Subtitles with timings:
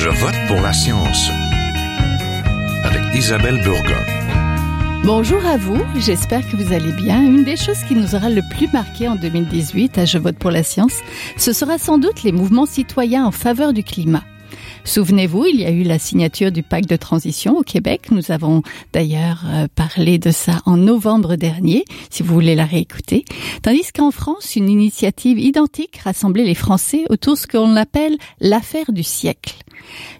[0.00, 1.28] Je vote pour la science
[2.84, 4.00] avec Isabelle Burgon.
[5.02, 7.20] Bonjour à vous, j'espère que vous allez bien.
[7.20, 10.52] Une des choses qui nous aura le plus marqué en 2018 à Je vote pour
[10.52, 11.00] la science,
[11.36, 14.22] ce sera sans doute les mouvements citoyens en faveur du climat.
[14.84, 18.12] Souvenez-vous, il y a eu la signature du pacte de transition au Québec.
[18.12, 18.62] Nous avons
[18.92, 23.24] d'ailleurs euh, parlé de ça en novembre dernier, si vous voulez la réécouter.
[23.62, 28.92] Tandis qu'en France, une initiative identique rassemblait les Français autour de ce qu'on appelle l'affaire
[28.92, 29.56] du siècle.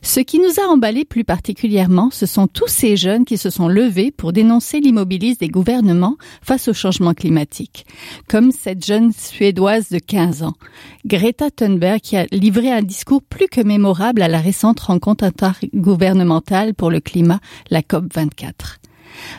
[0.02, 3.68] Ce qui nous a emballés plus particulièrement, ce sont tous ces jeunes qui se sont
[3.68, 7.86] levés pour dénoncer l'immobilisme des gouvernements face au changement climatique.
[8.28, 10.54] Comme cette jeune Suédoise de 15 ans,
[11.04, 16.74] Greta Thunberg, qui a livré un discours plus que mémorable à la récente rencontre intergouvernementale
[16.74, 18.77] pour le climat, la COP24.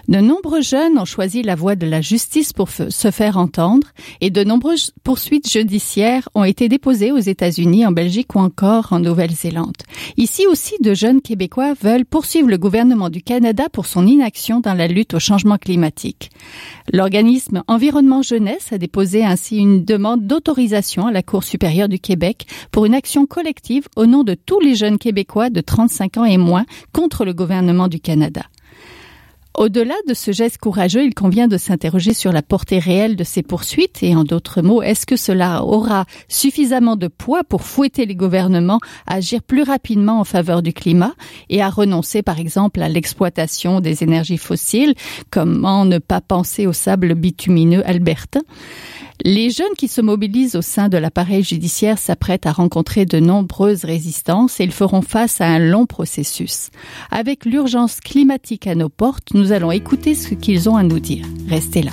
[0.07, 3.87] De nombreux jeunes ont choisi la voie de la justice pour se faire entendre
[4.21, 8.99] et de nombreuses poursuites judiciaires ont été déposées aux États-Unis, en Belgique ou encore en
[8.99, 9.77] Nouvelle-Zélande.
[10.17, 14.73] Ici aussi, de jeunes Québécois veulent poursuivre le gouvernement du Canada pour son inaction dans
[14.73, 16.29] la lutte au changement climatique.
[16.91, 22.47] L'organisme Environnement Jeunesse a déposé ainsi une demande d'autorisation à la Cour supérieure du Québec
[22.71, 26.37] pour une action collective au nom de tous les jeunes Québécois de 35 ans et
[26.37, 28.41] moins contre le gouvernement du Canada.
[29.57, 33.41] Au-delà de ce geste courageux, il convient de s'interroger sur la portée réelle de ces
[33.41, 34.03] poursuites.
[34.03, 38.79] Et en d'autres mots, est-ce que cela aura suffisamment de poids pour fouetter les gouvernements
[39.07, 41.13] à agir plus rapidement en faveur du climat
[41.49, 44.93] et à renoncer par exemple à l'exploitation des énergies fossiles?
[45.31, 48.41] Comment ne pas penser au sable bitumineux albertain
[49.25, 53.83] les jeunes qui se mobilisent au sein de l'appareil judiciaire s'apprêtent à rencontrer de nombreuses
[53.83, 56.69] résistances et ils feront face à un long processus.
[57.11, 61.25] Avec l'urgence climatique à nos portes, nous allons écouter ce qu'ils ont à nous dire.
[61.49, 61.91] Restez là.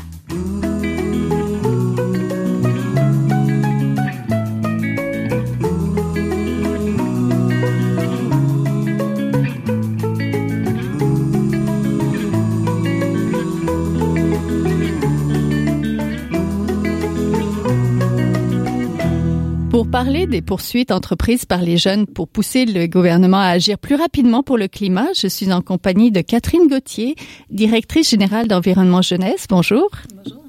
[19.97, 24.43] Parler des poursuites entreprises par les jeunes pour pousser le gouvernement à agir plus rapidement
[24.43, 27.17] pour le climat, je suis en compagnie de Catherine Gauthier,
[27.49, 29.47] directrice générale d'Environnement Jeunesse.
[29.49, 29.89] Bonjour.
[30.15, 30.45] Bonjour.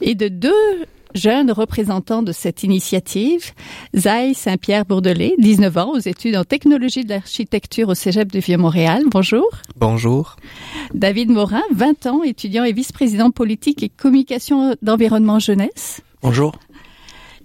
[0.00, 3.52] Et de deux jeunes représentants de cette initiative,
[3.94, 9.02] Zay Saint-Pierre-Bourdelais, 19 ans, aux études en technologie de l'architecture au Cégep de Vieux-Montréal.
[9.10, 9.50] Bonjour.
[9.76, 10.36] Bonjour.
[10.94, 16.00] David Morin, 20 ans, étudiant et vice-président politique et communication d'Environnement Jeunesse.
[16.22, 16.54] Bonjour.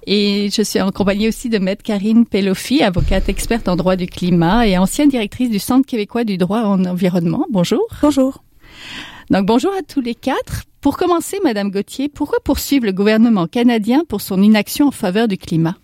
[0.10, 4.06] Et je suis en compagnie aussi de Maître Karine Pelofi, avocate experte en droit du
[4.06, 7.46] climat et ancienne directrice du Centre québécois du droit en environnement.
[7.50, 7.86] Bonjour.
[8.02, 8.42] Bonjour.
[9.30, 10.64] Donc bonjour à tous les quatre.
[10.80, 15.38] Pour commencer, Madame Gauthier, pourquoi poursuivre le gouvernement canadien pour son inaction en faveur du
[15.38, 15.76] climat?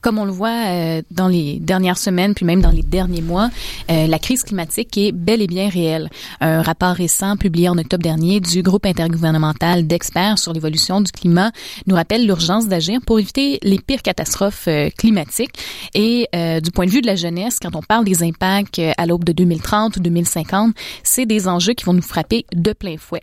[0.00, 3.50] Comme on le voit euh, dans les dernières semaines, puis même dans les derniers mois,
[3.90, 6.08] euh, la crise climatique est bel et bien réelle.
[6.40, 11.50] Un rapport récent publié en octobre dernier du groupe intergouvernemental d'experts sur l'évolution du climat
[11.86, 15.50] nous rappelle l'urgence d'agir pour éviter les pires catastrophes euh, climatiques.
[15.94, 16.28] Et
[16.62, 19.32] du point de vue de la jeunesse, quand on parle des impacts à l'aube de
[19.32, 23.20] 2030 ou 2050, c'est des enjeux qui vont nous frapper de plein fouet.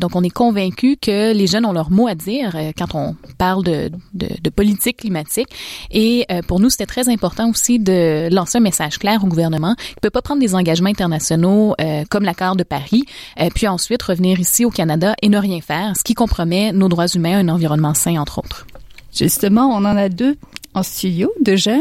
[0.00, 3.64] donc, on est convaincu que les jeunes ont leur mot à dire quand on parle
[3.64, 5.48] de, de, de politique climatique
[5.90, 9.26] et et euh, pour nous, c'était très important aussi de lancer un message clair au
[9.26, 13.04] gouvernement qui peut pas prendre des engagements internationaux euh, comme l'accord de Paris,
[13.40, 16.88] euh, puis ensuite revenir ici au Canada et ne rien faire, ce qui compromet nos
[16.88, 18.66] droits humains, un environnement sain, entre autres.
[19.14, 20.36] Justement, on en a deux
[20.74, 21.80] en studio, de jeunes.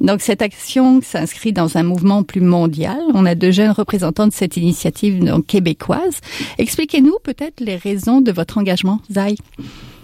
[0.00, 2.98] Donc cette action s'inscrit dans un mouvement plus mondial.
[3.14, 6.20] On a deux jeunes représentants de cette initiative québécoise.
[6.58, 9.36] Expliquez-nous peut-être les raisons de votre engagement, Zay.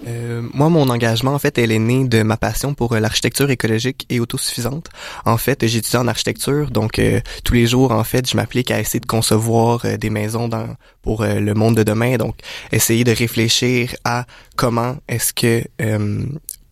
[0.07, 3.51] Euh, moi, mon engagement, en fait, elle est née de ma passion pour euh, l'architecture
[3.51, 4.89] écologique et autosuffisante.
[5.25, 8.81] En fait, j'étudie en architecture, donc euh, tous les jours, en fait, je m'applique à
[8.81, 10.67] essayer de concevoir des maisons dans,
[11.03, 12.17] pour le monde de demain.
[12.17, 12.37] Donc,
[12.73, 14.27] essayer de réfléchir à
[14.57, 15.63] comment est-ce que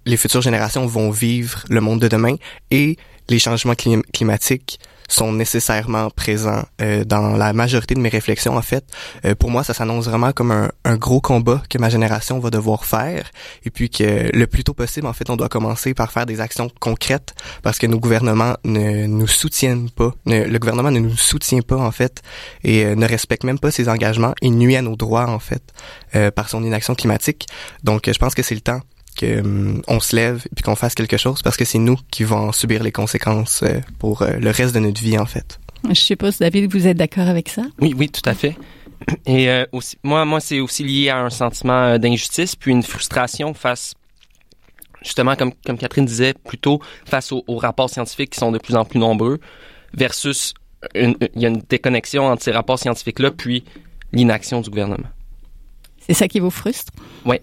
[0.06, 2.36] les futures générations vont vivre le monde de demain
[2.70, 2.96] et
[3.30, 4.78] les changements climatiques
[5.12, 8.56] sont nécessairement présents euh, dans la majorité de mes réflexions.
[8.56, 8.84] En fait,
[9.24, 12.50] euh, pour moi, ça s'annonce vraiment comme un, un, gros combat que ma génération va
[12.50, 13.30] devoir faire,
[13.64, 16.40] et puis que le plus tôt possible, en fait, on doit commencer par faire des
[16.40, 20.12] actions concrètes parce que nos gouvernements ne nous soutiennent pas.
[20.26, 22.22] le gouvernement ne nous soutient pas en fait
[22.62, 25.62] et euh, ne respecte même pas ses engagements et nuit à nos droits en fait
[26.34, 27.46] par son inaction climatique.
[27.84, 28.80] Donc, je pense que c'est le temps
[29.20, 32.24] qu'on euh, se lève et puis qu'on fasse quelque chose parce que c'est nous qui
[32.24, 35.60] vont subir les conséquences euh, pour euh, le reste de notre vie en fait.
[35.88, 38.56] Je suppose David, vous êtes d'accord avec ça Oui, oui, tout à fait.
[39.26, 43.94] Et aussi, moi, moi, c'est aussi lié à un sentiment d'injustice puis une frustration face
[45.02, 48.84] justement, comme, comme Catherine disait, plutôt face aux, rapports scientifiques qui sont de plus en
[48.84, 49.40] plus nombreux.
[49.94, 50.52] versus
[50.94, 53.64] il y a une déconnexion entre ces rapports scientifiques-là, puis
[54.12, 55.08] l'inaction du gouvernement.
[55.98, 56.92] C'est ça qui vous frustre?
[57.24, 57.36] Oui.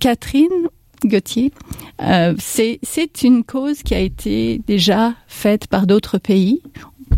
[0.00, 0.68] Catherine
[1.04, 1.52] Gauthier,
[2.02, 6.62] euh, c'est une cause qui a été déjà faite par d'autres pays.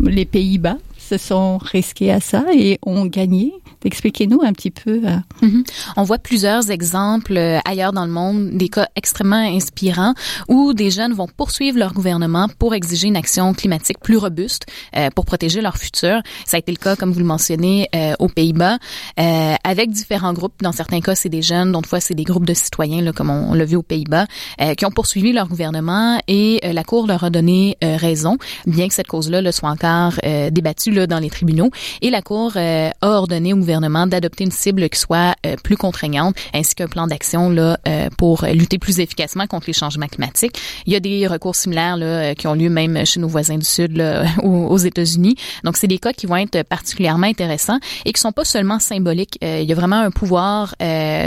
[0.00, 0.78] Les Pays-Bas
[1.10, 3.52] se sont risqués à ça et ont gagné.
[3.84, 5.00] Expliquez-nous un petit peu.
[5.04, 5.16] Euh.
[5.42, 5.64] Mhm.
[5.96, 10.14] On voit plusieurs exemples euh, ailleurs dans le monde, des cas extrêmement inspirants
[10.48, 14.66] où des jeunes vont poursuivre leur gouvernement pour exiger une action climatique plus robuste
[14.96, 16.20] euh, pour protéger leur futur.
[16.44, 18.78] Ça a été le cas, comme vous le mentionnez, aux Pays-Bas,
[19.16, 20.54] avec différents groupes.
[20.62, 23.30] Dans certains cas, c'est des jeunes, d'autres fois, c'est des groupes de citoyens, là, comme
[23.30, 24.26] on, l'a vu aux Pays-Bas,
[24.76, 29.06] qui ont poursuivi leur gouvernement et la Cour leur a donné raison, bien que cette
[29.06, 30.14] cause-là le soit encore
[30.50, 31.70] débattue dans les tribunaux.
[32.02, 36.36] Et la Cour a ordonné au gouvernement d'adopter une cible qui soit euh, plus contraignante,
[36.54, 40.58] ainsi qu'un plan d'action là euh, pour lutter plus efficacement contre les changements climatiques.
[40.86, 43.58] Il y a des recours similaires là euh, qui ont lieu même chez nos voisins
[43.58, 45.36] du Sud là, aux, États-Unis.
[45.64, 49.38] Donc c'est des cas qui vont être particulièrement intéressants et qui sont pas seulement symboliques.
[49.42, 50.74] il y a vraiment un pouvoir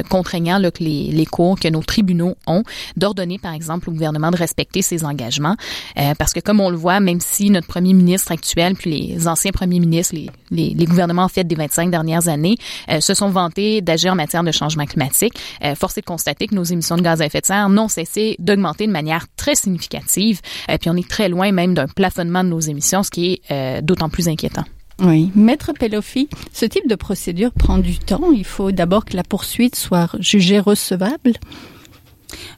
[0.10, 2.64] contraignant là, que les, les cours, que nos tribunaux ont,
[2.98, 5.56] d'ordonner par exemple au gouvernement de respecter ses engagements,
[6.18, 9.52] parce que comme on le voit, même si notre premier ministre actuel puis les anciens
[9.52, 12.58] premiers ministres, les, les, gouvernements en fait des 25 dernières années
[12.90, 15.34] euh, se sont vantés d'agir en matière de changement climatique.
[15.64, 17.88] Euh, force est de constater que nos émissions de gaz à effet de serre n'ont
[17.88, 20.42] cessé d'augmenter de manière très significative.
[20.70, 23.82] Euh, puis on est très loin même d'un plafonnement de nos émissions, ce qui est
[23.82, 24.64] d'autant plus inquiétant.
[25.00, 25.32] Oui.
[25.36, 28.32] Maître Pelofi, ce type de procédure prend du temps.
[28.32, 31.34] Il faut d'abord que la poursuite soit jugée recevable.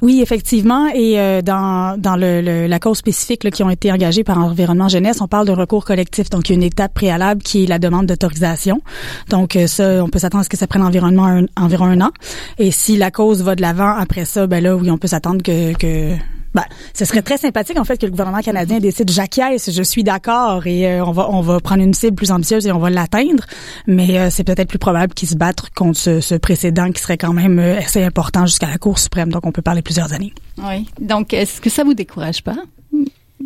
[0.02, 0.88] Oui, effectivement.
[0.94, 5.22] Et euh, dans, dans le, la cause spécifique qui ont été engagées par Environnement Jeunesse,
[5.22, 6.30] on parle de recours collectif.
[6.30, 8.82] Donc, il y a une étape préalable qui est la demande d'autorisation.
[9.30, 12.02] Donc, euh, ça, on peut s'attendre à ce que ça prenne environ un, environ un
[12.02, 12.12] an.
[12.58, 15.42] Et si la cause va de l'avant après ça, ben là, oui, on peut s'attendre
[15.42, 16.16] que, que
[16.56, 16.64] ben,
[16.94, 20.66] ce serait très sympathique en fait que le gouvernement canadien décide j'acquiesce, je suis d'accord
[20.66, 23.44] et euh, on va on va prendre une cible plus ambitieuse et on va l'atteindre,
[23.88, 27.18] mais euh, c'est peut-être plus probable qu'ils se battent contre ce, ce, précédent qui serait
[27.18, 29.32] quand même euh, assez important jusqu'à la Cour suprême.
[29.32, 30.34] Donc on peut parler plusieurs années.
[30.58, 30.88] Oui.
[31.00, 32.56] Donc est-ce que ça vous décourage pas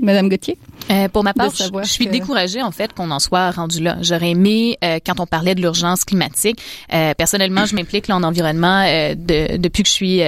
[0.02, 0.58] Madame Gauthier?
[0.92, 3.98] Euh, pour ma part, je, suis découragée en fait qu'on en soit rendu là.
[4.02, 6.60] J'aurais aimé, euh, quand on parlait de l'urgence climatique,
[6.94, 10.22] euh, personnellement, je m'implique en environnement de, depuis que je suis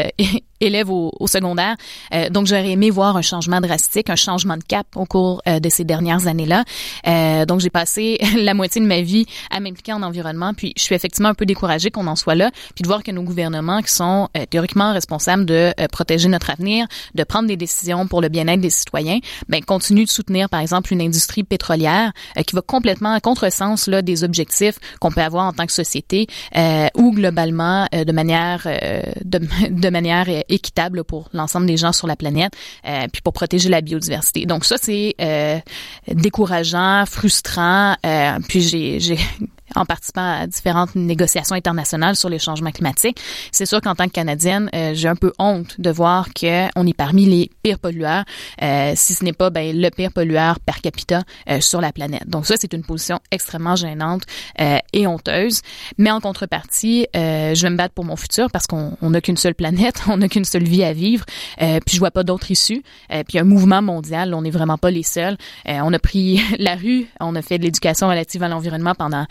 [0.62, 1.76] élève au, au secondaire.
[2.14, 5.60] Euh, donc, j'aurais aimé voir un changement drastique, un changement de cap au cours euh,
[5.60, 6.64] de ces dernières années-là.
[7.08, 10.84] Euh, donc, j'ai passé la moitié de ma vie à m'impliquer en environnement, puis je
[10.84, 13.82] suis effectivement un peu découragée qu'on en soit là, puis de voir que nos gouvernements
[13.82, 16.86] qui sont théoriquement responsables de protéger notre avenir,
[17.16, 19.20] de prendre des décisions pour le bien-être des citoyens,
[19.50, 22.12] ben continuent de soutenir, par exemple, une industrie pétrolière
[22.46, 26.28] qui va complètement à contresens là des objectifs qu'on peut avoir en tant que société
[26.96, 28.68] ou globalement de manière
[29.24, 32.54] de, de manière équitable pour l'ensemble des gens sur la planète,
[32.86, 34.46] euh, puis pour protéger la biodiversité.
[34.46, 35.60] Donc ça, c'est euh,
[36.08, 37.96] décourageant, frustrant.
[38.06, 39.18] Euh, puis j'ai
[39.76, 43.20] en participant à différentes négociations internationales sur les changements climatiques.
[43.52, 46.96] C'est sûr qu'en tant que Canadienne, euh, j'ai un peu honte de voir qu'on est
[46.96, 48.24] parmi les pires pollueurs,
[48.62, 52.28] euh, si ce n'est pas ben, le pire pollueur per capita euh, sur la planète.
[52.28, 54.24] Donc ça, c'est une position extrêmement gênante
[54.94, 55.62] et honteuse.
[55.98, 59.56] Mais en contrepartie, je vais me battre pour mon futur parce qu'on n'a qu'une seule
[59.56, 61.26] planète, on n'a qu'une seule vie à vivre,
[61.58, 62.84] puis je vois pas d'autre issue.
[63.28, 65.38] puis un mouvement mondial, on n'est vraiment pas les seuls.
[65.66, 69.26] on a pris la rue, on a fait de l'éducation relative à l'environnement pendant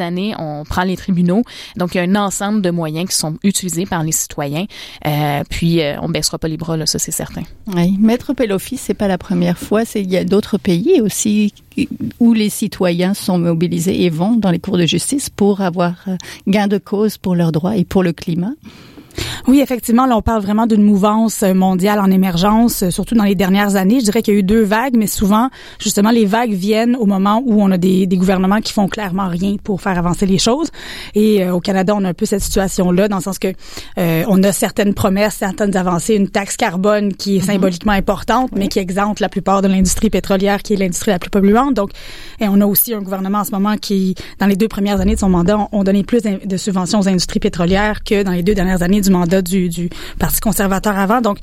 [0.00, 1.42] années, on prend les tribunaux.
[1.76, 4.66] Donc, il y a un ensemble de moyens qui sont utilisés par les citoyens.
[5.06, 7.42] Euh, puis, euh, on baissera pas les bras, là, ça, c'est certain.
[7.66, 7.96] Oui.
[7.98, 9.82] Maître Pelofi, c'est pas la première fois.
[9.94, 11.52] Il y a d'autres pays aussi
[12.20, 16.16] où les citoyens sont mobilisés et vont dans les cours de justice pour avoir euh,
[16.46, 18.52] gain de cause pour leurs droits et pour le climat.
[19.48, 23.24] Oui, effectivement, là, on parle vraiment d'une mouvance euh, mondiale en émergence, euh, surtout dans
[23.24, 24.00] les dernières années.
[24.00, 25.48] Je dirais qu'il y a eu deux vagues, mais souvent,
[25.80, 29.28] justement, les vagues viennent au moment où on a des, des gouvernements qui font clairement
[29.28, 30.70] rien pour faire avancer les choses.
[31.14, 33.52] Et euh, au Canada, on a un peu cette situation-là, dans le sens que
[33.96, 37.46] on a certaines promesses, certaines avancées, une taxe carbone qui est mhm.
[37.46, 41.30] symboliquement importante, mais qui exempte la plupart de l'industrie pétrolière, qui est l'industrie la plus
[41.30, 41.74] polluante.
[41.74, 41.90] Donc,
[42.40, 45.14] et on a aussi un gouvernement en ce moment qui, dans les deux premières années
[45.14, 48.54] de son mandat, ont donné plus de subventions aux industries pétrolières que dans les deux
[48.54, 51.20] dernières années du mandat du, du Parti conservateur avant.
[51.20, 51.38] Donc,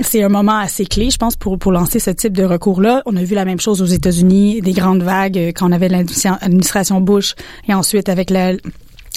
[0.00, 3.02] c'est un moment assez clé, je pense, pour, pour lancer ce type de recours-là.
[3.04, 5.88] On a vu la même chose aux États-Unis, des grandes vagues euh, quand on avait
[5.88, 7.34] l'administration Bush
[7.68, 8.52] et ensuite avec la,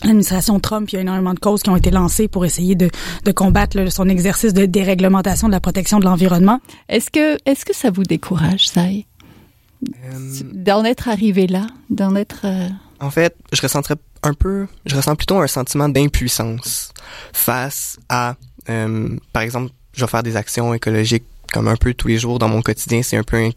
[0.04, 2.90] l'administration Trump, il y a énormément de causes qui ont été lancées pour essayer de,
[3.24, 6.60] de combattre son exercice de déréglementation de la protection de l'environnement.
[6.90, 10.20] Est-ce que est-ce que ça vous décourage, ça euh...
[10.54, 12.68] d'en être arrivé là, d'en être euh,
[13.00, 16.92] En fait, je ressentirais un peu, je ressens plutôt un sentiment d'impuissance
[17.34, 18.36] face à,
[18.70, 22.40] euh, par exemple, je vais faire des actions écologiques comme un peu tous les jours
[22.40, 23.50] dans mon quotidien, c'est un peu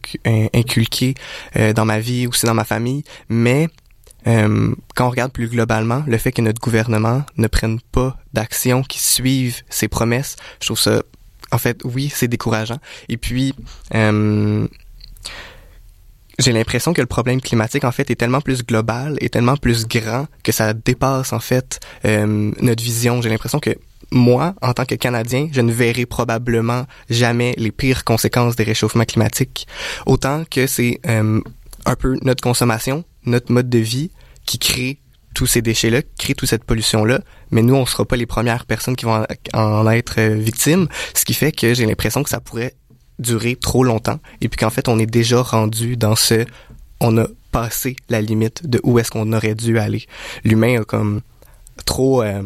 [0.54, 1.14] inculqué
[1.56, 3.68] euh, dans ma vie, aussi dans ma famille, mais
[4.26, 8.82] euh, quand on regarde plus globalement, le fait que notre gouvernement ne prenne pas d'action
[8.82, 11.02] qui suivent ses promesses, je trouve ça,
[11.50, 12.78] en fait, oui, c'est décourageant.
[13.08, 13.54] Et puis,
[13.94, 14.66] euh,
[16.38, 19.86] j'ai l'impression que le problème climatique en fait est tellement plus global et tellement plus
[19.86, 23.20] grand que ça dépasse en fait euh, notre vision.
[23.20, 23.76] J'ai l'impression que
[24.10, 29.04] moi, en tant que Canadien, je ne verrai probablement jamais les pires conséquences des réchauffements
[29.04, 29.66] climatiques.
[30.06, 31.40] Autant que c'est euh,
[31.84, 34.10] un peu notre consommation, notre mode de vie
[34.46, 34.98] qui crée
[35.34, 38.96] tous ces déchets-là, crée toute cette pollution-là, mais nous, on sera pas les premières personnes
[38.96, 42.74] qui vont en être euh, victimes, ce qui fait que j'ai l'impression que ça pourrait
[43.18, 46.44] durer trop longtemps et puis qu'en fait, on est déjà rendu dans ce...
[47.00, 50.04] On a passé la limite de où est-ce qu'on aurait dû aller.
[50.44, 51.20] L'humain a comme
[51.84, 52.42] trop euh,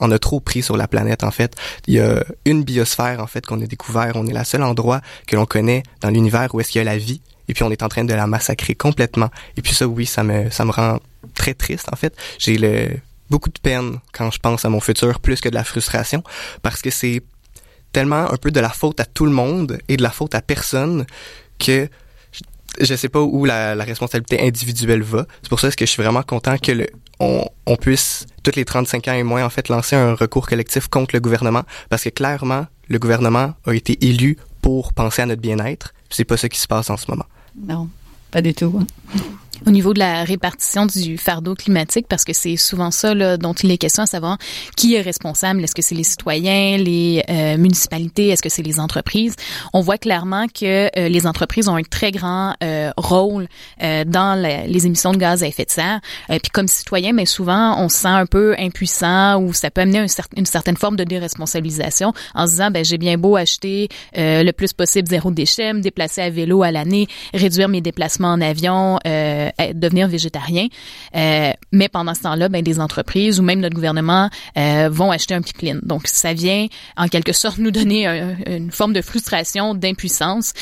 [0.00, 1.56] on a trop pris sur la planète en fait.
[1.86, 4.12] Il y a une biosphère en fait qu'on a découvert.
[4.16, 6.84] On est la seule endroit que l'on connaît dans l'univers où est-ce qu'il y a
[6.84, 9.30] la vie et puis on est en train de la massacrer complètement.
[9.56, 11.00] Et puis ça oui ça me ça me rend
[11.34, 12.16] très triste en fait.
[12.38, 12.88] J'ai le
[13.30, 16.22] beaucoup de peine quand je pense à mon futur plus que de la frustration
[16.62, 17.22] parce que c'est
[17.94, 20.42] tellement un peu de la faute à tout le monde et de la faute à
[20.42, 21.06] personne
[21.58, 21.88] que
[22.80, 25.26] je sais pas où la, responsabilité individuelle va.
[25.42, 26.86] C'est pour ça que je suis vraiment content que
[27.20, 31.14] on, puisse, toutes les 35 ans et moins, en fait, lancer un recours collectif contre
[31.14, 35.94] le gouvernement, parce que clairement, le gouvernement a été élu pour penser à notre bien-être.
[36.10, 37.26] C'est pas ce qui se passe en ce moment.
[37.56, 37.88] Non,
[38.32, 38.84] pas du tout.
[39.66, 43.52] Au niveau de la répartition du fardeau climatique, parce que c'est souvent ça là, dont
[43.54, 44.38] il est question, à savoir
[44.76, 45.62] qui est responsable.
[45.64, 49.34] Est-ce que c'est les citoyens, les euh, municipalités, est-ce que c'est les entreprises?
[49.72, 53.46] On voit clairement que euh, les entreprises ont un très grand euh, rôle
[53.80, 56.00] dans les émissions de gaz à effet de serre.
[56.28, 59.98] puis comme citoyen, mais souvent, on se sent un peu impuissant ou ça peut amener
[59.98, 60.06] un
[60.36, 64.72] une certaine forme de déresponsabilisation en se disant, ben j'ai bien beau acheter le plus
[64.72, 69.43] possible zéro déchet, me déplacer à vélo à l'année, réduire mes déplacements en avion, euh,
[69.74, 70.68] devenir végétarien.
[71.16, 75.34] Euh, mais pendant ce temps-là, ben, des entreprises ou même notre gouvernement euh, vont acheter
[75.34, 75.80] un pipeline.
[75.82, 78.06] Donc, ça vient en quelque sorte nous donner
[78.46, 80.52] une forme de frustration, d'impuissance.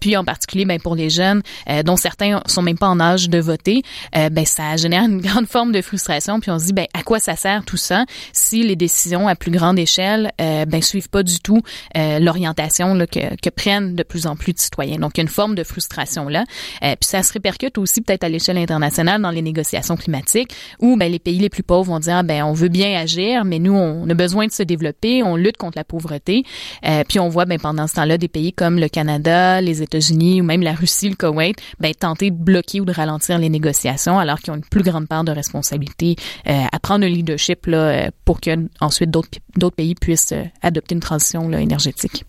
[0.00, 1.42] puis en particulier, ben, pour les jeunes,
[1.84, 5.72] dont certains sont même pas en âge de voter, ben, ça génère une grande forme
[5.72, 6.40] de frustration.
[6.40, 9.34] Puis on se dit, ben, à quoi ça sert tout ça si les décisions à
[9.34, 11.62] plus grande échelle ben, suivent pas du tout
[11.94, 14.98] l'orientation que, que prennent de plus en plus de citoyens.
[14.98, 16.44] Donc, il y a une forme de frustration là.
[16.80, 21.10] puis ça se répercute aussi peut-être à l'échelle internationale dans les négociations climatiques où ben,
[21.10, 24.08] les pays les plus pauvres vont dire ben on veut bien agir mais nous on
[24.08, 26.44] a besoin de se développer, on lutte contre la pauvreté.
[26.86, 30.40] Euh, puis on voit ben pendant ce temps-là des pays comme le Canada, les États-Unis
[30.40, 34.18] ou même la Russie, le Koweït, ben tenter de bloquer ou de ralentir les négociations
[34.18, 36.16] alors qu'ils ont une plus grande part de responsabilité
[36.46, 38.50] euh, à prendre le leadership là euh, pour que
[38.80, 42.24] ensuite d'autres d'autres pays puissent euh, adopter une transition là, énergétique.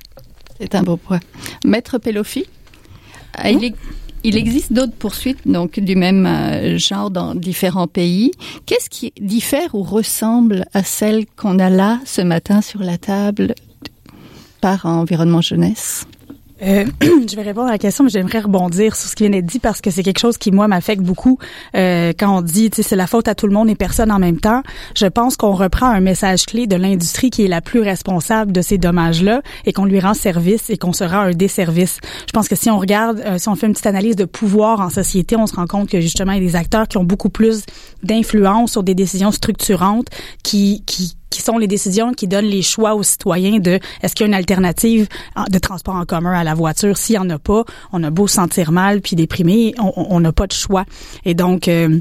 [0.59, 1.19] C'est un beau point.
[1.65, 2.45] Maître Pelofi,
[3.43, 3.75] il est
[4.25, 8.31] il existe d'autres poursuites donc du même euh, genre dans différents pays.
[8.65, 13.53] Qu'est-ce qui diffère ou ressemble à celle qu'on a là ce matin sur la table
[14.61, 16.07] par Environnement Jeunesse?
[16.61, 19.45] Euh, je vais répondre à la question, mais j'aimerais rebondir sur ce qui vient d'être
[19.45, 21.37] dit parce que c'est quelque chose qui, moi, m'affecte beaucoup
[21.75, 24.11] euh, quand on dit, tu sais, c'est la faute à tout le monde et personne
[24.11, 24.63] en même temps.
[24.95, 28.61] Je pense qu'on reprend un message clé de l'industrie qui est la plus responsable de
[28.61, 31.99] ces dommages-là et qu'on lui rend service et qu'on se rend un desservice.
[32.27, 34.79] Je pense que si on regarde, euh, si on fait une petite analyse de pouvoir
[34.79, 37.03] en société, on se rend compte que justement, il y a des acteurs qui ont
[37.03, 37.63] beaucoup plus
[38.03, 40.07] d'influence sur des décisions structurantes
[40.43, 44.23] qui, qui qui sont les décisions qui donnent les choix aux citoyens de est-ce qu'il
[44.23, 45.07] y a une alternative
[45.49, 46.97] de transport en commun à la voiture?
[46.97, 50.47] S'il y en a pas, on a beau sentir mal puis déprimé, on n'a pas
[50.47, 50.85] de choix.
[51.25, 51.99] Et donc euh,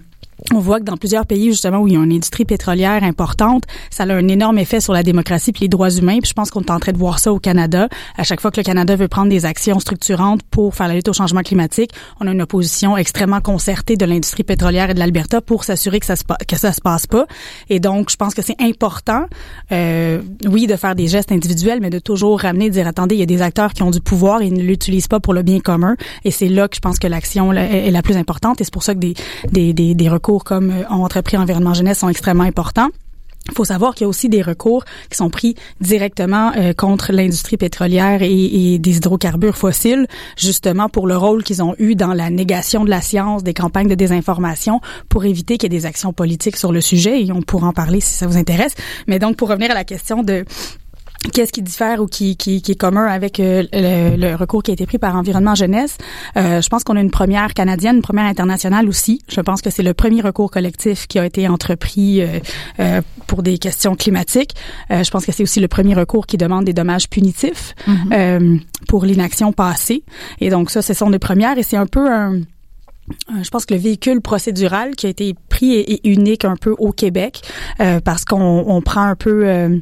[0.53, 3.65] on voit que dans plusieurs pays justement où il y a une industrie pétrolière importante,
[3.91, 6.19] ça a un énorme effet sur la démocratie et les droits humains.
[6.21, 7.89] Puis je pense qu'on est en train de voir ça au Canada.
[8.17, 11.09] À chaque fois que le Canada veut prendre des actions structurantes pour faire la lutte
[11.09, 15.41] au changement climatique, on a une opposition extrêmement concertée de l'industrie pétrolière et de l'Alberta
[15.41, 17.27] pour s'assurer que ça se se passe pas.
[17.71, 19.25] Et donc je pense que c'est important,
[19.73, 23.19] euh, oui, de faire des gestes individuels, mais de toujours ramener, de dire attendez, il
[23.19, 25.43] y a des acteurs qui ont du pouvoir et ils ne l'utilisent pas pour le
[25.43, 25.97] bien commun.
[26.25, 28.61] Et c'est là que je pense que l'action est, la plus importante.
[28.61, 29.15] Et c'est pour ça que des
[29.53, 32.89] des, des recours comme euh, entrepris environnement jeunesse sont extrêmement importants.
[33.51, 37.13] Il faut savoir qu'il y a aussi des recours qui sont pris directement euh, contre
[37.13, 42.31] l'industrie pétrolière et, des hydrocarbures fossiles, justement pour le rôle qu'ils ont eu dans la
[42.31, 46.15] négation de la science, des campagnes de désinformation, pour éviter qu'il y ait des actions
[46.15, 47.23] politiques sur le sujet.
[47.23, 48.75] Et on pourra en parler si ça vous intéresse.
[49.07, 50.47] Mais donc, pour revenir à la question de
[51.33, 54.71] Qu'est-ce qui diffère ou qui, qui, qui est commun avec euh, le, le, recours qui
[54.71, 55.97] a été pris par Environnement Jeunesse?
[56.37, 59.23] Euh, je pense qu'on a une première canadienne, une première internationale aussi.
[59.29, 62.41] Je pense que c'est le premier recours collectif qui a été entrepris euh,
[62.81, 64.55] euh pour des questions climatiques.
[64.91, 68.61] je pense que c'est aussi le premier recours qui demande des dommages punitifs mm-hmm.
[68.87, 70.05] pour l'inaction passée.
[70.41, 72.41] Et donc ça, ce sont les premières et c'est un peu un
[73.43, 76.93] je pense que le véhicule procédural qui a été pris est, unique un peu au
[76.93, 77.43] Québec
[77.81, 79.79] euh, parce qu'on on prend un peu euh,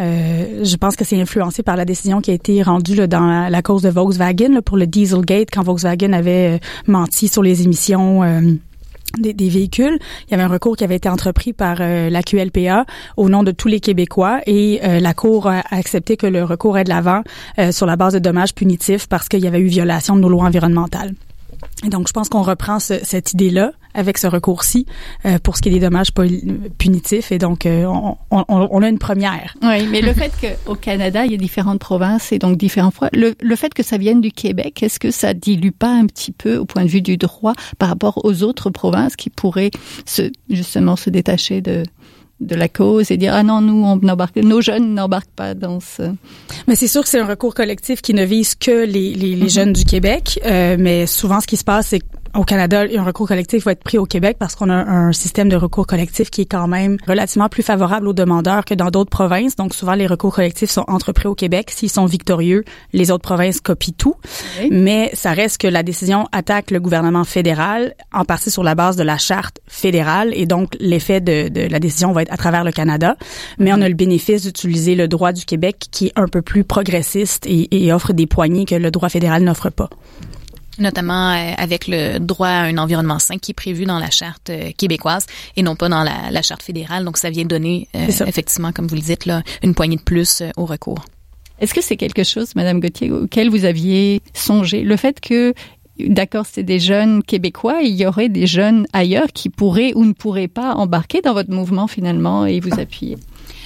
[0.00, 3.48] euh, je pense que c'est influencé par la décision qui a été rendue là, dans
[3.48, 7.62] la, cause de Volkswagen là, pour le Dieselgate quand Volkswagen avait euh, menti sur les
[7.62, 8.40] émissions euh,
[9.18, 9.98] des, véhicules.
[10.26, 13.50] Il y avait un recours qui avait été entrepris par la QLPA au nom de
[13.50, 17.24] tous les Québécois et la Cour a accepté que le recours ait de l'avant
[17.72, 20.44] sur la base de dommages punitifs parce qu'il y avait eu violation de nos lois
[20.44, 21.14] environnementales.
[21.88, 24.86] Donc, je pense qu'on reprend cette idée-là avec ce recours-ci
[25.24, 26.12] euh, pour ce qui est des dommages
[26.78, 27.32] punitifs.
[27.32, 29.56] Et donc, euh, on, on, on, a une première.
[29.62, 33.08] Oui, mais le fait qu'au Canada, il y a différentes provinces et donc différents fois,
[33.12, 36.32] le, le fait que ça vienne du Québec, est-ce que ça dilue pas un petit
[36.32, 39.70] peu au point de vue du droit par rapport aux autres provinces qui pourraient
[40.06, 41.84] se, justement se détacher de
[42.40, 45.78] de la cause et dire ah non nous on n'embarque nos jeunes n'embarquent pas dans
[45.78, 46.14] ce
[46.66, 49.36] mais c'est sûr que c'est un recours collectif qui ne vise que les, les, les
[49.36, 49.52] mm-hmm.
[49.52, 52.00] jeunes du Québec euh, mais souvent ce qui se passe c'est
[52.34, 55.48] au Canada, un recours collectif va être pris au Québec parce qu'on a un système
[55.48, 59.10] de recours collectif qui est quand même relativement plus favorable aux demandeurs que dans d'autres
[59.10, 59.56] provinces.
[59.56, 61.70] Donc souvent, les recours collectifs sont entrepris au Québec.
[61.70, 64.14] S'ils sont victorieux, les autres provinces copient tout.
[64.70, 68.96] Mais ça reste que la décision attaque le gouvernement fédéral, en partie sur la base
[68.96, 70.32] de la charte fédérale.
[70.34, 73.16] Et donc, l'effet de, de la décision va être à travers le Canada.
[73.58, 76.64] Mais on a le bénéfice d'utiliser le droit du Québec qui est un peu plus
[76.64, 79.90] progressiste et, et offre des poignées que le droit fédéral n'offre pas
[80.80, 84.50] notamment euh, avec le droit à un environnement sain qui est prévu dans la charte
[84.50, 87.04] euh, québécoise et non pas dans la, la charte fédérale.
[87.04, 90.42] Donc, ça vient donner, euh, effectivement, comme vous le dites, là, une poignée de plus
[90.56, 91.04] au recours.
[91.60, 94.82] Est-ce que c'est quelque chose, Madame Gauthier, auquel vous aviez songé?
[94.82, 95.52] Le fait que
[95.98, 100.12] d'accord, c'est des jeunes québécois, il y aurait des jeunes ailleurs qui pourraient ou ne
[100.12, 103.18] pourraient pas embarquer dans votre mouvement finalement et vous appuyer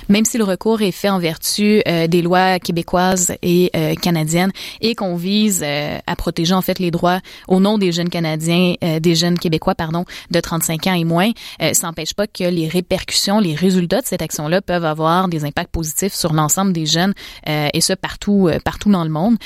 [0.09, 4.53] même si le recours est fait en vertu euh, des lois québécoises et euh, canadiennes
[4.81, 8.75] et qu'on vise euh, à protéger en fait les droits au nom des jeunes Canadiens,
[9.01, 13.41] des jeunes Québécois pardon, de 35 ans et moins, ça n'empêche pas que les répercussions,
[13.41, 17.15] les résultats de cette action-là peuvent avoir des impacts positifs sur l'ensemble des jeunes
[17.47, 19.37] et ce partout partout dans le monde.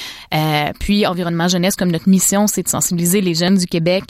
[0.80, 4.04] puis environnement jeunesse comme notre mission, c'est de sensibiliser les jeunes du Québec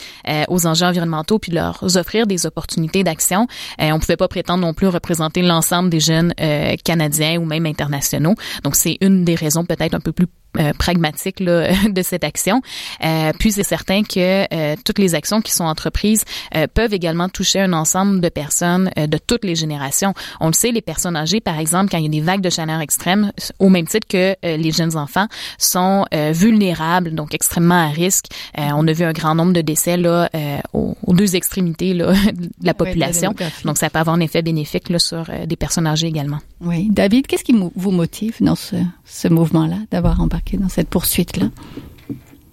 [0.48, 3.46] aux enjeux environnementaux puis de leur offrir des opportunités d'action.
[3.78, 8.34] on pouvait pas prétendre non plus représenter l'ensemble des jeunes euh, canadiens ou même internationaux.
[8.62, 10.26] Donc c'est une des raisons peut-être un peu plus
[10.58, 12.62] euh, pragmatique là, de cette action.
[13.04, 17.28] Euh, puis c'est certain que euh, toutes les actions qui sont entreprises euh, peuvent également
[17.28, 20.14] toucher un ensemble de personnes de toutes les générations.
[20.40, 22.50] On le sait, les personnes âgées, par exemple, quand il y a des vagues de
[22.50, 25.26] chaleur extrêmes, au même titre que les jeunes enfants,
[25.58, 28.26] sont vulnérables, donc extrêmement à risque.
[28.56, 30.28] on a vu un grand nombre de décès là
[30.72, 33.34] aux, aux, deux extrémités là, de la population.
[33.64, 36.38] donc ça peut avoir un effet bénéfique là, sur des personnes âgées également.
[36.60, 41.50] Oui, David, qu'est-ce qui vous motive dans ce, ce mouvement-là, d'avoir embarqué dans cette poursuite-là?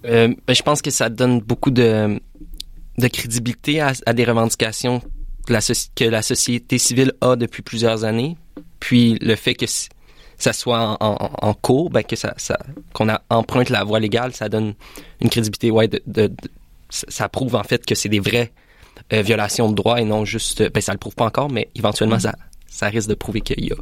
[0.04, 2.20] Euh, ben, je pense que ça donne beaucoup de,
[2.98, 5.00] de crédibilité à, des revendications
[5.46, 5.60] que la,
[5.94, 8.36] que la société civile a depuis plusieurs années.
[8.80, 9.66] Puis le fait que
[10.38, 12.58] ça soit en, cours, ben que ça, ça
[12.92, 14.74] qu'on emprunte la voie légale, ça donne
[15.20, 15.70] une crédibilité.
[15.70, 16.32] Ouais, de,
[16.90, 18.52] ça prouve en fait que c'est des vraies
[19.12, 20.70] euh, violations de droit et non juste.
[20.72, 22.20] Ben ça le prouve pas encore, mais éventuellement mm-hmm.
[22.20, 23.76] ça, ça risque de prouver qu'il y a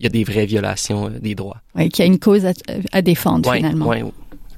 [0.00, 1.60] il y a des vraies violations euh, des droits.
[1.76, 2.46] Oui, qu'il y a une cause
[2.92, 3.88] à, défendre finalement.
[3.88, 3.98] Oui,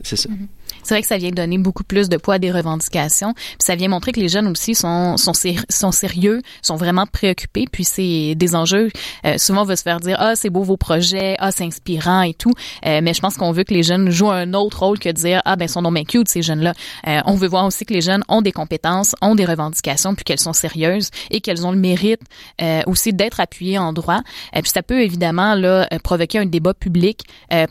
[0.03, 0.29] c'est ça.
[0.29, 0.47] Mm-hmm
[0.83, 3.35] c'est vrai que ça vient donner beaucoup plus de poids à des revendications.
[3.35, 5.33] Puis ça vient montrer que les jeunes aussi sont sont,
[5.69, 7.67] sont sérieux, sont vraiment préoccupés.
[7.71, 8.91] Puis c'est des enjeux.
[9.25, 12.23] Euh, souvent on va se faire dire ah c'est beau vos projets, ah c'est inspirant
[12.23, 12.53] et tout.
[12.87, 15.15] Euh, mais je pense qu'on veut que les jeunes jouent un autre rôle que de
[15.15, 16.75] dire ah ben sont non bien cute ces jeunes là.
[17.07, 20.25] Euh, on veut voir aussi que les jeunes ont des compétences, ont des revendications, puis
[20.25, 22.21] qu'elles sont sérieuses et qu'elles ont le mérite
[22.61, 24.21] euh, aussi d'être appuyées en droit.
[24.55, 27.23] Et puis ça peut évidemment là provoquer un débat public,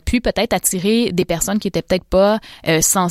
[0.04, 2.38] puis peut-être attirer des personnes qui étaient peut-être pas
[2.80, 3.01] sans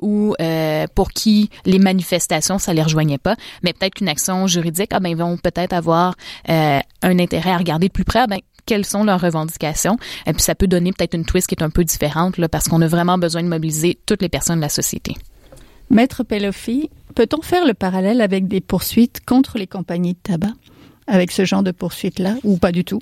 [0.00, 4.90] ou euh, pour qui les manifestations ça les rejoignait pas, mais peut-être qu'une action juridique,
[4.92, 6.14] ah ben ils vont peut-être avoir
[6.48, 9.96] euh, un intérêt à regarder de plus près, ah, ben quelles sont leurs revendications.
[10.26, 12.68] Et puis ça peut donner peut-être une twist qui est un peu différente là, parce
[12.68, 15.16] qu'on a vraiment besoin de mobiliser toutes les personnes de la société.
[15.90, 20.52] Maître Pelofi, peut-on faire le parallèle avec des poursuites contre les compagnies de tabac?
[21.08, 23.00] Avec ce genre de poursuites-là ou pas du tout?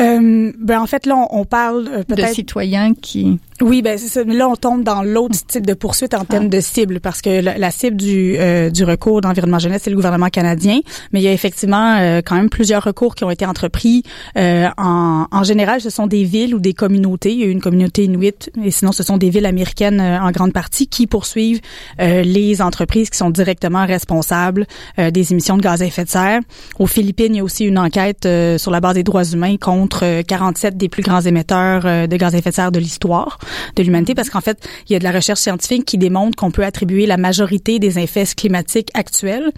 [0.00, 3.38] Euh, ben en fait là on, on parle euh, De peut-être citoyens qui...
[3.60, 4.24] Oui, ben c'est ça.
[4.24, 7.56] Là, on tombe dans l'autre type de poursuite en termes de cible, parce que la,
[7.56, 10.80] la cible du, euh, du recours d'environnement jeunesse, c'est le gouvernement canadien.
[11.12, 14.02] Mais il y a effectivement euh, quand même plusieurs recours qui ont été entrepris.
[14.36, 17.32] Euh, en, en général, ce sont des villes ou des communautés.
[17.32, 20.32] Il y a une communauté inuit, et sinon, ce sont des villes américaines euh, en
[20.32, 21.60] grande partie qui poursuivent
[22.00, 24.66] euh, les entreprises qui sont directement responsables
[24.98, 26.40] euh, des émissions de gaz à effet de serre.
[26.80, 29.56] Aux Philippines, il y a aussi une enquête euh, sur la base des droits humains
[29.58, 32.78] contre euh, 47 des plus grands émetteurs euh, de gaz à effet de serre de
[32.78, 33.38] l'histoire
[33.76, 36.50] de l'humanité parce qu'en fait, il y a de la recherche scientifique qui démontre qu'on
[36.50, 39.52] peut attribuer la majorité des effets climatiques actuels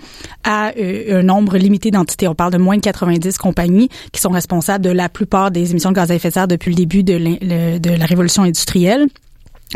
[0.45, 2.29] à euh, un nombre limité d'entités.
[2.29, 5.91] On parle de moins de 90 compagnies qui sont responsables de la plupart des émissions
[5.91, 9.07] de gaz à effet de serre depuis le début de, de la révolution industrielle.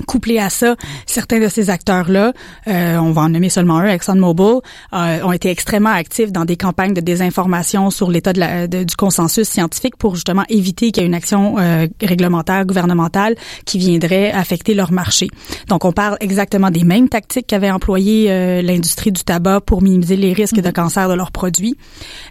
[0.07, 2.33] Couplé à ça, certains de ces acteurs-là,
[2.69, 4.61] euh, on va en nommer seulement un, ExxonMobil,
[4.93, 9.49] euh, ont été extrêmement actifs dans des campagnes de désinformation sur l'état de du consensus
[9.49, 13.35] scientifique pour justement éviter qu'il y ait une action euh, réglementaire, gouvernementale
[13.67, 15.29] qui viendrait affecter leur marché.
[15.69, 20.17] Donc, on parle exactement des mêmes tactiques qu'avait employé euh, l'industrie du tabac pour minimiser
[20.17, 21.77] les risques de cancer de leurs produits.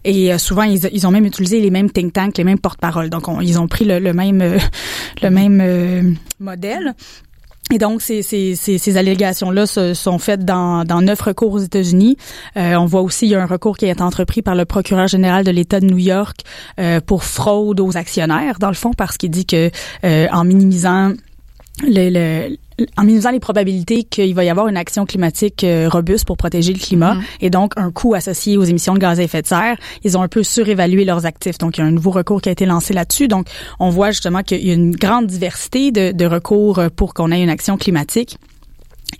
[0.05, 3.09] Et euh, souvent, ils, ils ont même utilisé les mêmes think tanks, les mêmes porte-paroles.
[3.09, 4.57] Donc, on- ils ont pris le, le même, euh,
[5.21, 6.03] le même euh,
[6.39, 6.95] modèle.
[7.71, 11.59] Et donc, ces, ces, ces, ces allégations-là se- sont faites dans, dans neuf recours aux
[11.59, 12.17] États-Unis.
[12.57, 15.07] Euh, on voit aussi il y a un recours qui est entrepris par le procureur
[15.07, 16.37] général de l'État de New York
[16.79, 19.69] euh, pour fraude aux actionnaires, dans le fond, parce qu'il dit que
[20.03, 21.13] euh, en minimisant
[21.83, 22.09] le,
[22.49, 22.57] le-
[22.97, 26.73] en minimisant les probabilités qu'il va y avoir une action climatique euh, robuste pour protéger
[26.73, 27.23] le climat Mhm.
[27.41, 30.21] et donc un coût associé aux émissions de gaz à effet de serre, ils ont
[30.21, 31.57] un peu surévalué leurs actifs.
[31.57, 33.27] Donc, il y a un nouveau recours qui a été lancé là-dessus.
[33.27, 33.47] Donc,
[33.79, 37.41] on voit justement qu'il y a une grande diversité de, de recours pour qu'on ait
[37.41, 38.37] une action climatique.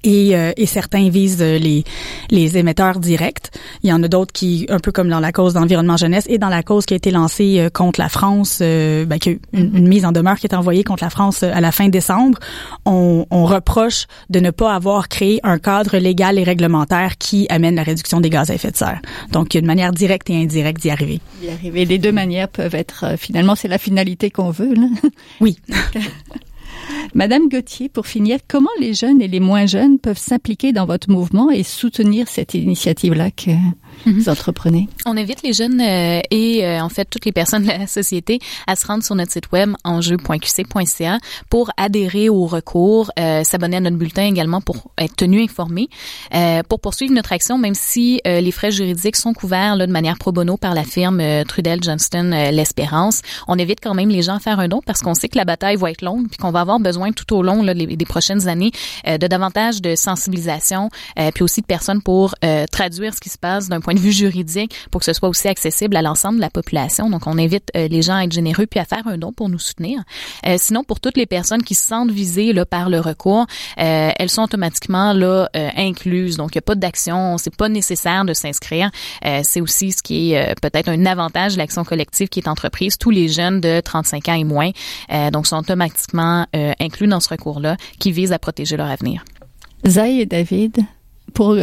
[0.03, 1.83] Et, euh, et certains visent euh, les,
[2.29, 3.51] les émetteurs directs.
[3.83, 6.37] Il y en a d'autres qui, un peu comme dans la cause d'environnement jeunesse et
[6.37, 9.41] dans la cause qui a été lancée euh, contre la France, euh, ben, a eu
[9.51, 11.89] une, une mise en demeure qui est envoyée contre la France euh, à la fin
[11.89, 12.39] décembre,
[12.85, 17.75] on, on reproche de ne pas avoir créé un cadre légal et réglementaire qui amène
[17.75, 19.01] la réduction des gaz à effet de serre.
[19.31, 21.19] Donc, il y a une manière directe et indirecte d'y arriver.
[21.43, 21.83] y arriver.
[21.83, 24.73] Les deux manières peuvent être, finalement, c'est la finalité qu'on veut.
[24.73, 24.87] Là.
[25.41, 25.57] Oui.
[27.13, 31.09] Madame Gauthier, pour finir, comment les jeunes et les moins jeunes peuvent s'impliquer dans votre
[31.09, 33.31] mouvement et soutenir cette initiative-là
[34.05, 34.23] Mhm.
[34.27, 34.87] entreprenez?
[35.05, 38.39] On invite les jeunes euh, et euh, en fait toutes les personnes de la société
[38.67, 43.79] à se rendre sur notre site web enjeu.qc.ca pour adhérer au recours, euh, s'abonner à
[43.79, 45.87] notre bulletin également pour être tenu informé,
[46.33, 49.91] euh, pour poursuivre notre action, même si euh, les frais juridiques sont couverts là, de
[49.91, 53.21] manière pro bono par la firme euh, Trudel Johnston L'Espérance.
[53.47, 55.45] On évite quand même les gens à faire un don parce qu'on sait que la
[55.45, 58.05] bataille va être longue puis qu'on va avoir besoin tout au long là, les- des
[58.05, 58.71] prochaines années
[59.07, 63.29] euh, de davantage de sensibilisation euh, puis aussi de personnes pour euh, traduire ce qui
[63.29, 66.37] se passe d'un point de vue juridique pour que ce soit aussi accessible à l'ensemble
[66.37, 67.09] de la population.
[67.09, 69.49] Donc, on invite euh, les gens à être généreux puis à faire un don pour
[69.49, 70.03] nous soutenir.
[70.45, 73.45] Euh, sinon, pour toutes les personnes qui se sentent visées là, par le recours,
[73.79, 76.37] euh, elles sont automatiquement là euh, incluses.
[76.37, 78.91] Donc, il n'y a pas d'action, c'est pas nécessaire de s'inscrire.
[79.25, 82.97] Euh, c'est aussi ce qui est peut-être un avantage de l'action collective qui est entreprise.
[82.97, 84.71] Tous les jeunes de 35 ans et moins
[85.31, 86.45] donc sont automatiquement
[86.79, 89.23] inclus dans ce recours-là qui vise à protéger leur avenir.
[89.87, 90.79] Zay et David,
[91.33, 91.57] pour,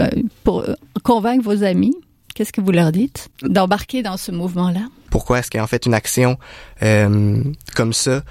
[0.45, 0.65] pour
[1.03, 1.95] convaincre vos amis,
[2.37, 3.31] qu'est-ce que vous leur dites?
[3.42, 4.88] D'embarquer dans ce mouvement-là?
[5.11, 6.38] Pourquoi est-ce qu'en fait une action
[6.83, 7.42] euh,
[7.75, 8.22] comme ça,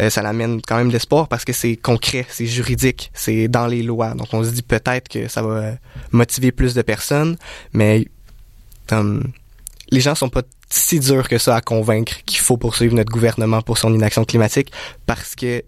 [0.00, 3.66] euh, ça l'amène quand même de l'espoir parce que c'est concret, c'est juridique, c'est dans
[3.66, 4.14] les lois.
[4.14, 5.72] Donc on se dit peut-être que ça va
[6.12, 7.36] motiver plus de personnes,
[7.72, 8.06] mais
[9.90, 13.62] les gens sont pas si durs que ça à convaincre qu'il faut poursuivre notre gouvernement
[13.62, 14.72] pour son inaction climatique
[15.06, 15.64] parce que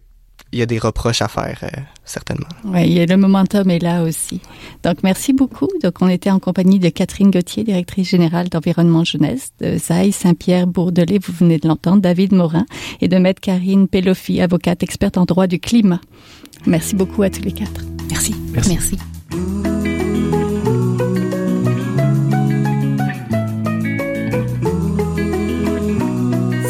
[0.53, 2.49] il y a des reproches à faire euh, certainement.
[2.65, 4.41] Oui, le momentum est là aussi.
[4.83, 5.69] Donc, merci beaucoup.
[5.83, 10.67] Donc, on était en compagnie de Catherine Gauthier, directrice générale d'Environnement Jeunesse, de Zaï Saint-Pierre
[10.67, 12.67] Bourdelais, vous venez de l'entendre, David Morin,
[13.01, 16.01] et de Maître Karine Pelofi, avocate experte en droit du climat.
[16.65, 17.83] Merci beaucoup à tous les quatre.
[18.11, 18.35] Merci.
[18.53, 18.71] Merci.
[18.71, 19.16] Merci.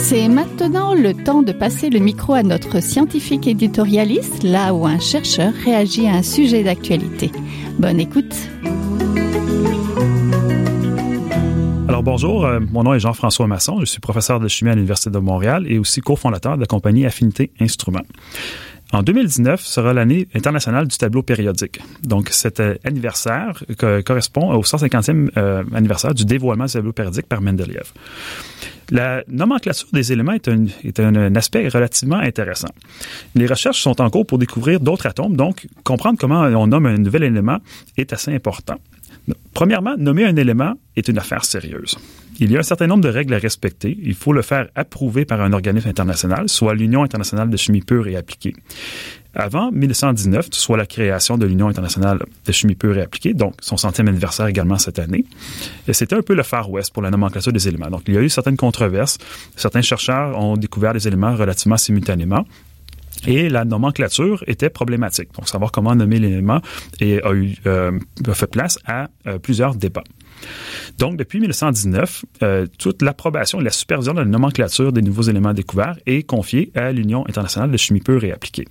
[0.09, 5.01] C'est maintenant le temps de passer le micro à notre scientifique éditorialiste, là où un
[5.01, 7.33] chercheur réagit à un sujet d'actualité.
[7.81, 8.33] Bonne écoute.
[11.88, 15.11] Alors bonjour, euh, mon nom est Jean-François Masson, je suis professeur de chimie à l'Université
[15.11, 18.07] de Montréal et aussi cofondateur de la compagnie Affinité Instruments.
[18.92, 21.81] En 2019 sera l'année internationale du tableau périodique.
[22.05, 27.27] Donc, cet euh, anniversaire co- correspond au 150e euh, anniversaire du dévoilement du tableau périodique
[27.27, 27.92] par Mendeleev.
[28.90, 30.49] La nomenclature des éléments est
[31.01, 32.68] un, un aspect relativement intéressant.
[33.35, 36.96] Les recherches sont en cours pour découvrir d'autres atomes, donc comprendre comment on nomme un
[36.96, 37.59] nouvel élément
[37.96, 38.77] est assez important.
[39.53, 41.96] Premièrement, nommer un élément est une affaire sérieuse.
[42.38, 43.96] Il y a un certain nombre de règles à respecter.
[44.03, 48.09] Il faut le faire approuver par un organisme international, soit l'Union internationale de chimie pure
[48.09, 48.55] et appliquée.
[49.35, 53.77] Avant 1919, soit la création de l'Union internationale de chimie pure et appliquée, donc son
[53.77, 55.27] centième anniversaire également cette année,
[55.92, 57.90] c'était un peu le Far West pour la nomenclature des éléments.
[57.90, 59.18] Donc, il y a eu certaines controverses.
[59.57, 62.46] Certains chercheurs ont découvert des éléments relativement simultanément.
[63.27, 65.31] Et la nomenclature était problématique.
[65.35, 66.61] Donc, savoir comment nommer l'élément
[67.01, 67.99] a, eu, euh,
[68.33, 70.05] fait place à euh, plusieurs débats.
[70.99, 75.53] Donc, depuis 1919, euh, toute l'approbation et la supervision de la nomenclature des nouveaux éléments
[75.53, 78.66] découverts est confiée à l'Union internationale de chimie pure et appliquée.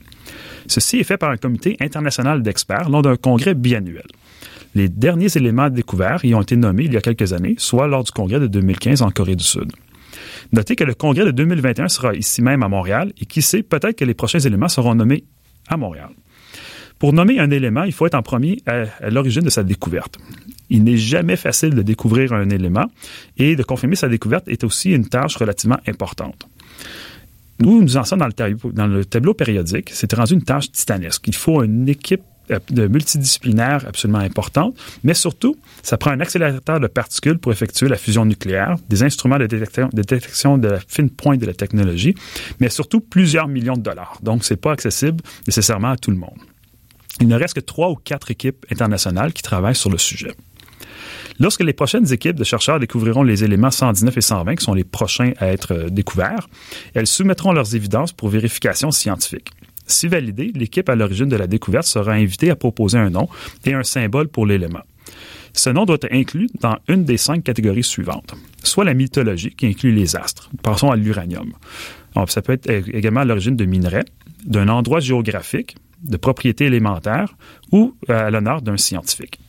[0.67, 4.05] Ceci est fait par un comité international d'experts lors d'un congrès biannuel.
[4.73, 8.03] Les derniers éléments découverts y ont été nommés il y a quelques années, soit lors
[8.03, 9.71] du congrès de 2015 en Corée du Sud.
[10.51, 13.97] Notez que le congrès de 2021 sera ici même à Montréal et qui sait, peut-être
[13.97, 15.23] que les prochains éléments seront nommés
[15.67, 16.09] à Montréal.
[16.99, 20.17] Pour nommer un élément, il faut être en premier à, l'origine de sa découverte.
[20.69, 22.85] Il n'est jamais facile de découvrir un élément
[23.37, 26.47] et de confirmer sa découverte est aussi une tâche relativement importante.
[27.59, 29.91] Nous, nous en sommes dans le, tableau, périodique.
[29.91, 31.27] C'était rendu une tâche titanesque.
[31.27, 36.79] Il faut une équipe euh, de multidisciplinaire absolument importante, mais surtout, ça prend un accélérateur
[36.79, 40.79] de particules pour effectuer la fusion nucléaire, des instruments de détection de, détection de la
[40.85, 42.13] fine pointe de la technologie,
[42.59, 44.19] mais surtout plusieurs millions de dollars.
[44.21, 46.37] Donc, c'est pas accessible nécessairement à tout le monde.
[47.21, 50.35] Il ne reste que trois ou quatre équipes internationales qui travaillent sur le sujet.
[51.39, 54.83] Lorsque les prochaines équipes de chercheurs découvriront les éléments 119 et 120, qui sont les
[54.83, 56.47] prochains à être euh, découverts,
[56.93, 59.49] elles soumettront leurs évidences pour vérification scientifique.
[59.87, 63.27] Si validée, l'équipe à l'origine de la découverte sera invitée à proposer un nom
[63.65, 64.81] et un symbole pour l'élément.
[65.53, 68.33] Ce nom doit être inclus dans une des cinq catégories suivantes.
[68.63, 70.49] Soit la mythologie, qui inclut les astres.
[70.63, 71.53] Passons à l'uranium.
[72.27, 74.03] Ça peut être également à l'origine de minerais,
[74.45, 77.35] d'un endroit géographique, de propriétés élémentaires
[77.71, 79.39] ou à l'honneur d'un scientifique.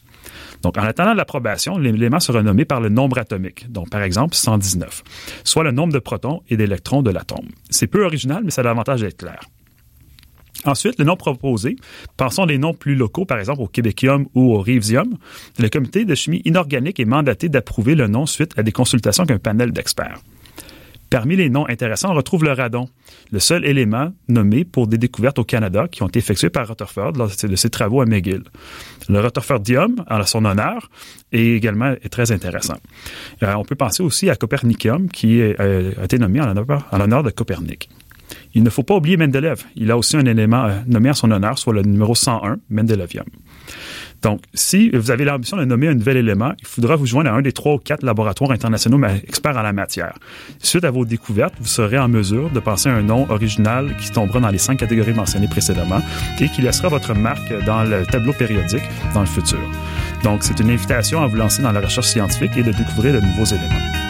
[0.67, 5.05] Donc, en attendant l'approbation, l'élément sera nommé par le nombre atomique, donc par exemple 119,
[5.45, 7.47] soit le nombre de protons et d'électrons de l'atome.
[7.71, 9.39] C'est peu original, mais ça a l'avantage d'être clair.
[10.65, 11.77] Ensuite, le nom proposé,
[12.17, 15.17] pensons à des noms plus locaux, par exemple au québécium ou au rivesium,
[15.61, 19.37] le comité de chimie inorganique est mandaté d'approuver le nom suite à des consultations avec
[19.37, 20.19] un panel d'experts.
[21.11, 22.89] Parmi les noms intéressants, on retrouve le radon,
[23.31, 27.13] le seul élément nommé pour des découvertes au Canada qui ont été effectuées par Rutherford
[27.13, 28.43] lors de ses travaux à McGill.
[29.09, 30.91] Le Rutherfordium, en son honneur,
[31.33, 32.77] est également très intéressant.
[33.43, 36.53] Euh, on peut penser aussi à Copernicum, qui euh, a été nommé en
[36.99, 37.89] l'honneur de Copernic.
[38.55, 39.65] Il ne faut pas oublier Mendeleev.
[39.77, 43.27] Il a aussi un élément euh, nommé en son honneur, soit le numéro 101, Mendelevium.
[44.23, 47.35] Donc, si vous avez l'ambition de nommer un nouvel élément, il faudra vous joindre à
[47.35, 50.15] un des trois ou quatre laboratoires internationaux experts en la matière.
[50.59, 54.41] Suite à vos découvertes, vous serez en mesure de penser un nom original qui tombera
[54.41, 56.01] dans les cinq catégories mentionnées précédemment
[56.41, 59.61] et qui laissera votre marque dans le tableau périodique dans le futur.
[60.23, 63.21] Donc, c'est une invitation à vous lancer dans la recherche scientifique et de découvrir de
[63.21, 64.06] nouveaux éléments.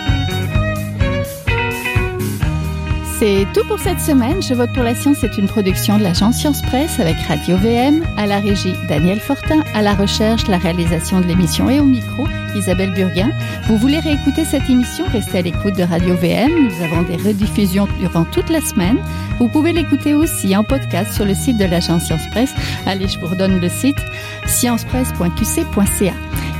[3.18, 4.42] C'est tout pour cette semaine.
[4.42, 8.04] Je vote pour la science c'est une production de l'agence Science Presse avec Radio VM,
[8.18, 12.26] à la régie Daniel Fortin, à la recherche, la réalisation de l'émission et au micro
[12.54, 13.30] Isabelle Burguin.
[13.68, 15.06] Vous voulez réécouter cette émission?
[15.10, 16.68] Restez à l'écoute de Radio VM.
[16.68, 18.98] Nous avons des rediffusions durant toute la semaine.
[19.38, 22.54] Vous pouvez l'écouter aussi en podcast sur le site de l'agence Science Presse.
[22.84, 23.96] Allez, je vous redonne le site
[24.44, 26.12] sciencepresse.qc.ca.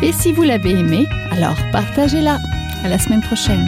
[0.02, 2.38] Et si vous l'avez aimé, alors partagez-la.
[2.82, 3.66] À la semaine prochaine.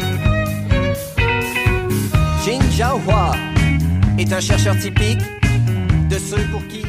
[2.78, 3.32] Jin Jiahua
[4.18, 5.18] est un chercheur typique
[6.08, 6.87] de ceux pour qui